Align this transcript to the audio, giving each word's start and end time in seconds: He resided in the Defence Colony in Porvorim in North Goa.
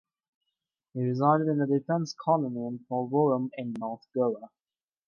He 0.95 1.03
resided 1.03 1.47
in 1.47 1.59
the 1.59 1.67
Defence 1.67 2.15
Colony 2.19 2.65
in 2.65 2.79
Porvorim 2.89 3.51
in 3.55 3.73
North 3.73 4.01
Goa. 4.15 4.49